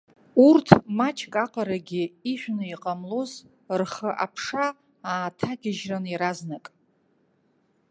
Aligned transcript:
Урҭ 0.47 0.67
маҷк 0.97 1.33
аҟарагьы 1.43 2.03
ыжәны 2.31 2.65
иҟамлоз, 2.73 3.31
рхы 3.79 4.09
аԥша 4.25 4.65
ааҭагьежьрын 5.09 6.05
иаразнак. 6.09 6.65